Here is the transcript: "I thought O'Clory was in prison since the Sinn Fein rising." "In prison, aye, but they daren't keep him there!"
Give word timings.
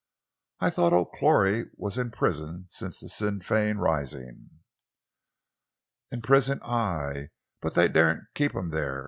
"I 0.59 0.71
thought 0.71 0.93
O'Clory 0.93 1.65
was 1.77 1.99
in 1.99 2.09
prison 2.09 2.65
since 2.69 2.99
the 2.99 3.07
Sinn 3.07 3.39
Fein 3.41 3.77
rising." 3.77 4.49
"In 6.09 6.23
prison, 6.23 6.59
aye, 6.63 7.29
but 7.61 7.75
they 7.75 7.87
daren't 7.87 8.23
keep 8.33 8.55
him 8.55 8.71
there!" 8.71 8.99